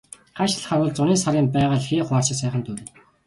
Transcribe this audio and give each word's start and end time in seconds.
Хаашаа 0.37 0.59
л 0.61 0.65
харвал 0.69 0.91
зуны 0.99 1.15
сарын 1.23 1.47
байгаль 1.55 1.85
хээ 1.87 2.03
хуар 2.07 2.23
шиг 2.27 2.37
сайхан 2.39 2.61
дурайна. 2.65 2.89